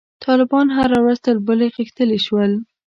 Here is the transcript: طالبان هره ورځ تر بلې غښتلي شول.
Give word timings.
طالبان 0.25 0.67
هره 0.77 0.97
ورځ 1.03 1.19
تر 1.25 1.35
بلې 1.47 1.67
غښتلي 1.75 2.19
شول. 2.25 2.51